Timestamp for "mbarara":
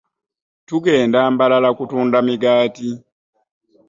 1.33-1.69